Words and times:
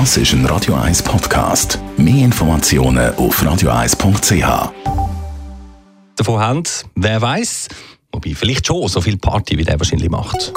Das 0.00 0.16
ist 0.16 0.32
ein 0.32 0.44
Radio 0.46 0.74
1 0.74 1.04
Podcast. 1.04 1.78
Mehr 1.96 2.24
Informationen 2.24 3.14
auf 3.14 3.40
radio1.ch. 3.40 4.72
Davon 6.16 6.40
haben, 6.40 6.64
wer 6.96 7.22
weiß, 7.22 7.68
wobei 8.10 8.34
vielleicht 8.34 8.66
schon 8.66 8.88
so 8.88 9.00
viel 9.00 9.16
Party, 9.18 9.56
wie 9.56 9.62
der 9.62 9.78
wahrscheinlich 9.78 10.10
macht. 10.10 10.52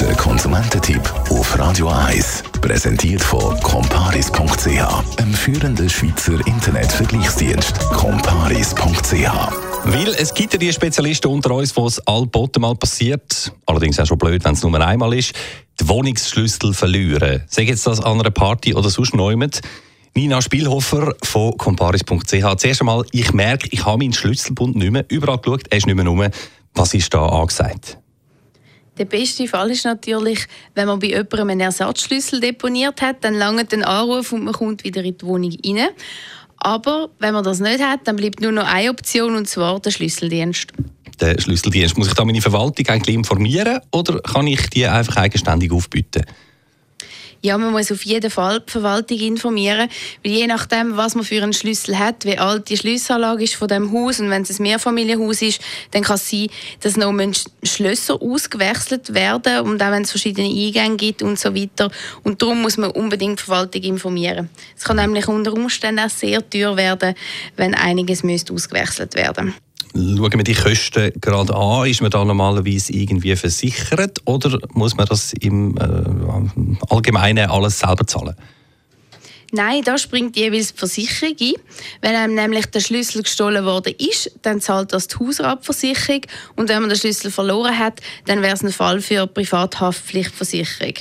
Der 0.00 0.16
Konsumententipp 0.16 1.00
auf 1.30 1.56
Radio 1.60 1.90
1. 1.90 2.42
Präsentiert 2.60 3.22
von 3.22 3.56
comparis.ch, 3.60 5.20
einem 5.20 5.32
führenden 5.32 5.88
Schweizer 5.88 6.44
Internetvergleichsdienst. 6.44 7.78
comparis.ch 7.90 9.70
weil 9.84 10.08
es 10.08 10.34
gibt 10.34 10.52
ja 10.52 10.58
die 10.58 10.72
Spezialisten 10.72 11.28
unter 11.28 11.52
uns, 11.52 11.74
wo 11.74 11.86
es 11.86 12.06
allboten 12.06 12.60
mal 12.60 12.74
passiert, 12.74 13.50
allerdings 13.64 13.98
auch 13.98 14.04
schon 14.04 14.18
blöd, 14.18 14.44
wenn 14.44 14.52
es 14.52 14.62
nur 14.62 14.78
einmal 14.78 15.14
ist, 15.14 15.34
die 15.80 15.88
Wohnungsschlüssel 15.88 16.74
verlieren. 16.74 17.42
Sag 17.48 17.66
jetzt 17.66 17.86
das 17.86 18.00
an 18.00 18.20
einer 18.20 18.30
Party 18.30 18.74
oder 18.74 18.90
sonst 18.90 19.14
jemand. 19.14 19.60
Nina 20.14 20.42
Spielhofer 20.42 21.14
von 21.22 21.56
comparis.ch. 21.56 22.56
Zuerst 22.56 22.80
einmal, 22.80 23.04
ich 23.12 23.32
merke, 23.32 23.68
ich 23.70 23.84
habe 23.84 23.98
meinen 23.98 24.12
Schlüsselbund 24.12 24.76
nicht 24.76 24.90
mehr. 24.90 25.04
Überall 25.08 25.38
geschaut, 25.38 25.64
er 25.70 25.78
ist 25.78 25.86
nicht 25.86 25.96
mehr 25.96 26.06
rum. 26.06 26.26
Was 26.74 26.94
ist 26.94 27.14
da 27.14 27.26
angesagt? 27.26 27.98
Der 28.98 29.04
beste 29.04 29.46
Fall 29.46 29.70
ist 29.70 29.84
natürlich, 29.84 30.46
wenn 30.74 30.86
man 30.86 30.98
bei 30.98 31.08
jemandem 31.08 31.50
einen 31.50 31.60
Ersatzschlüssel 31.60 32.40
deponiert 32.40 33.00
hat, 33.00 33.24
dann 33.24 33.34
langt 33.34 33.72
ein 33.72 33.84
Anruf 33.84 34.32
und 34.32 34.44
man 34.44 34.52
kommt 34.52 34.84
wieder 34.84 35.02
in 35.02 35.16
die 35.16 35.24
Wohnung 35.24 35.56
rein. 35.64 35.88
Aber 36.58 37.08
wenn 37.18 37.32
man 37.32 37.42
das 37.42 37.60
nicht 37.60 37.82
hat, 37.82 38.00
dann 38.04 38.16
bleibt 38.16 38.40
nur 38.40 38.52
noch 38.52 38.66
eine 38.66 38.90
Option, 38.90 39.36
und 39.36 39.48
zwar 39.48 39.80
der 39.80 39.90
Schlüsseldienst. 39.90 40.72
Der 41.20 41.40
Schlüsseldienst. 41.40 41.98
Muss 41.98 42.08
ich 42.08 42.14
da 42.14 42.24
meine 42.24 42.40
Verwaltung 42.40 42.88
eigentlich 42.88 43.14
informieren 43.14 43.80
oder 43.92 44.20
kann 44.20 44.46
ich 44.46 44.70
die 44.70 44.86
einfach 44.86 45.16
eigenständig 45.16 45.70
aufbieten? 45.72 46.24
Ja, 47.42 47.56
man 47.56 47.72
muss 47.72 47.90
auf 47.90 48.02
jeden 48.02 48.30
Fall 48.30 48.60
die 48.60 48.70
Verwaltung 48.70 49.18
informieren, 49.18 49.88
weil 50.22 50.32
je 50.32 50.46
nachdem, 50.46 50.98
was 50.98 51.14
man 51.14 51.24
für 51.24 51.42
einen 51.42 51.54
Schlüssel 51.54 51.98
hat, 51.98 52.26
wie 52.26 52.36
alt 52.36 52.68
die 52.68 52.76
Schlüsselanlage 52.76 53.44
ist 53.44 53.54
von 53.54 53.66
dem 53.66 53.90
Haus 53.92 54.20
und 54.20 54.28
wenn 54.28 54.42
es 54.42 54.58
ein 54.58 54.62
Mehrfamilienhaus 54.62 55.40
ist, 55.40 55.62
dann 55.92 56.02
kann 56.02 56.16
es 56.16 56.28
sein, 56.28 56.48
dass 56.80 56.98
noch 56.98 57.14
Schlösser 57.62 58.20
ausgewechselt 58.20 59.14
werden 59.14 59.60
und 59.60 59.82
auch 59.82 59.90
wenn 59.90 60.02
es 60.02 60.10
verschiedene 60.10 60.48
Eingänge 60.48 60.96
gibt 60.96 61.22
und 61.22 61.38
so 61.38 61.54
weiter. 61.54 61.90
Und 62.24 62.42
darum 62.42 62.60
muss 62.60 62.76
man 62.76 62.90
unbedingt 62.90 63.40
die 63.40 63.44
Verwaltung 63.44 63.82
informieren. 63.84 64.50
Es 64.76 64.84
kann 64.84 64.96
nämlich 64.96 65.26
unter 65.26 65.54
Umständen 65.54 66.04
auch 66.04 66.10
sehr 66.10 66.48
teuer 66.48 66.76
werden, 66.76 67.14
wenn 67.56 67.74
einiges 67.74 68.22
müsste 68.22 68.52
ausgewechselt 68.52 69.14
werden 69.14 69.46
müsste 69.46 69.69
schauen 69.94 70.32
wir 70.32 70.44
die 70.44 70.54
Kosten 70.54 71.12
gerade 71.20 71.54
an? 71.54 71.86
Ist 71.88 72.00
man 72.00 72.10
da 72.10 72.24
normalerweise 72.24 72.92
irgendwie 72.92 73.34
versichert 73.36 74.18
oder 74.24 74.58
muss 74.74 74.96
man 74.96 75.06
das 75.06 75.32
im 75.34 75.76
äh, 75.76 76.92
Allgemeinen 76.92 77.50
alles 77.50 77.78
selber 77.78 78.06
zahlen? 78.06 78.36
Nein, 79.52 79.82
da 79.82 79.98
springt 79.98 80.36
jeweils 80.36 80.72
die 80.72 80.78
Versicherung 80.78 81.36
ein. 81.40 81.52
Wenn 82.02 82.14
einem 82.14 82.34
nämlich 82.34 82.66
der 82.66 82.80
Schlüssel 82.80 83.24
gestohlen 83.24 83.64
worden 83.64 83.94
ist, 83.98 84.30
dann 84.42 84.60
zahlt 84.60 84.92
das 84.92 85.08
die 85.08 85.16
Hausratversicherung. 85.16 86.22
Und 86.54 86.68
wenn 86.68 86.80
man 86.80 86.88
den 86.88 86.98
Schlüssel 86.98 87.32
verloren 87.32 87.76
hat, 87.76 88.00
dann 88.26 88.42
wäre 88.42 88.54
es 88.54 88.62
ein 88.62 88.72
Fall 88.72 89.00
für 89.00 89.26
die 89.26 89.32
Privathaftpflichtversicherung. 89.32 90.94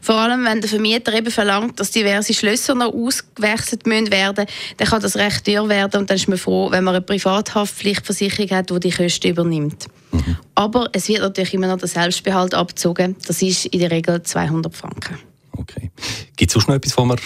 Vor 0.00 0.16
allem, 0.16 0.44
wenn 0.44 0.60
der 0.60 0.68
Vermieter 0.68 1.12
eben 1.14 1.30
verlangt, 1.30 1.78
dass 1.78 1.90
diverse 1.90 2.34
Schlösser 2.34 2.74
noch 2.74 2.92
ausgewechselt 2.92 3.86
müssen 3.86 4.10
werden 4.10 4.46
dann 4.76 4.88
kann 4.88 5.02
das 5.02 5.16
recht 5.16 5.44
teuer 5.44 5.68
werden 5.68 6.00
und 6.00 6.10
dann 6.10 6.16
ist 6.16 6.28
man 6.28 6.38
froh, 6.38 6.70
wenn 6.70 6.84
man 6.84 6.94
eine 6.94 7.02
Privathaftpflichtversicherung 7.02 8.50
hat, 8.50 8.70
die 8.70 8.80
die 8.80 8.90
Kosten 8.90 9.28
übernimmt. 9.28 9.86
Mhm. 10.10 10.36
Aber 10.54 10.88
es 10.92 11.08
wird 11.08 11.20
natürlich 11.20 11.54
immer 11.54 11.68
noch 11.68 11.78
der 11.78 11.88
Selbstbehalt 11.88 12.54
abgezogen. 12.54 13.16
Das 13.26 13.42
ist 13.42 13.66
in 13.66 13.80
der 13.80 13.90
Regel 13.90 14.22
200 14.22 14.74
Franken. 14.74 15.18
Okay. 15.56 15.90
Gibt 16.36 16.50
es 16.50 16.54
sonst 16.54 16.68
noch 16.68 16.74
etwas, 16.74 16.96
was 16.96 17.06
man 17.06 17.18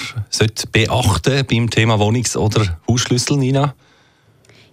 beachten 0.72 1.46
beim 1.46 1.70
Thema 1.70 1.98
Wohnungs- 1.98 2.36
oder 2.36 2.78
Hausschlüssel, 2.88 3.36
Nina? 3.36 3.74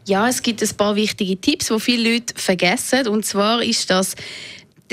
Ja, 0.06 0.28
es 0.28 0.42
gibt 0.42 0.62
ein 0.62 0.76
paar 0.76 0.96
wichtige 0.96 1.40
Tipps, 1.40 1.68
die 1.68 1.80
viele 1.80 2.14
Leute 2.14 2.34
vergessen. 2.36 3.08
Und 3.08 3.26
zwar 3.26 3.64
ist 3.64 3.90
das 3.90 4.16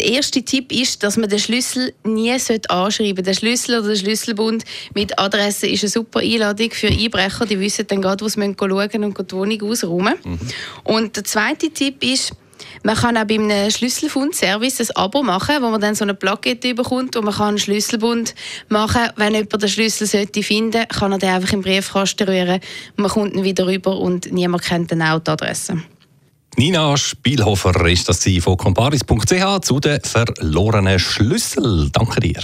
der 0.00 0.12
erste 0.12 0.42
Tipp 0.42 0.72
ist, 0.72 1.02
dass 1.02 1.18
man 1.18 1.28
den 1.28 1.38
Schlüssel 1.38 1.92
nie 2.04 2.32
anschreiben 2.32 2.90
sollte. 2.90 3.22
Der 3.22 3.34
Schlüssel 3.34 3.78
oder 3.78 3.88
der 3.88 3.96
Schlüsselbund 3.96 4.64
mit 4.94 5.18
Adresse 5.18 5.66
ist 5.66 5.82
eine 5.82 5.90
super 5.90 6.20
Einladung 6.20 6.70
für 6.70 6.88
Einbrecher. 6.88 7.44
Die 7.44 7.60
wissen 7.60 7.86
dann 7.86 8.00
gerade, 8.00 8.24
wo 8.24 8.28
sie 8.28 8.40
schauen 8.40 8.56
müssen 8.58 9.04
und 9.04 9.30
die 9.30 9.36
Wohnung 9.36 9.62
ausräumen. 9.62 10.14
Mhm. 10.24 10.38
Und 10.84 11.16
der 11.16 11.24
zweite 11.24 11.70
Tipp 11.70 12.02
ist, 12.02 12.32
man 12.82 12.96
kann 12.96 13.18
auch 13.18 13.24
bei 13.24 13.34
einem 13.34 13.70
Schlüsselfund-Service 13.70 14.80
ein 14.80 14.96
Abo 14.96 15.22
machen, 15.22 15.56
wo 15.60 15.68
man 15.68 15.80
dann 15.80 15.94
so 15.94 16.04
eine 16.04 16.14
Plakette 16.14 16.74
bekommt 16.74 17.14
und 17.16 17.24
man 17.24 17.34
kann 17.34 17.48
einen 17.48 17.58
Schlüsselbund 17.58 18.34
machen. 18.68 19.02
Wenn 19.16 19.34
jemand 19.34 19.62
den 19.62 19.68
Schlüssel 19.68 20.06
sollte 20.06 20.42
finden 20.42 20.88
kann 20.88 21.12
er 21.12 21.18
den 21.18 21.28
einfach 21.28 21.52
im 21.52 21.60
Briefkasten 21.60 22.26
rühren. 22.26 22.60
Man 22.96 23.10
kommt 23.10 23.34
ihn 23.34 23.44
wieder 23.44 23.66
rüber 23.66 23.98
und 23.98 24.32
niemand 24.32 24.62
kennt 24.62 24.92
dann 24.92 25.02
auch 25.02 25.18
die 25.18 25.30
Adresse. 25.30 25.82
Nina 26.56 26.96
Spielhofer 26.96 27.86
ist 27.86 28.08
das 28.08 28.28
von 28.40 28.56
comparis.ch 28.56 29.60
zu 29.62 29.80
den 29.80 30.00
verlorenen 30.00 30.98
Schlüssel. 30.98 31.88
Danke 31.90 32.20
dir. 32.20 32.40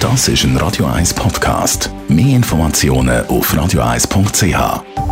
Das 0.00 0.28
ist 0.28 0.44
ein 0.44 0.56
Radio 0.56 0.86
1 0.86 1.14
Podcast. 1.14 1.90
Mehr 2.08 2.36
Informationen 2.36 3.26
auf 3.26 3.52
radio1.ch. 3.52 5.07